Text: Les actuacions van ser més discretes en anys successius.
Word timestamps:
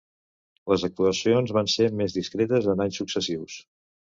Les 0.71 0.85
actuacions 0.87 1.53
van 1.57 1.69
ser 1.73 1.91
més 2.01 2.17
discretes 2.17 2.71
en 2.75 2.85
anys 2.87 2.99
successius. 3.03 3.61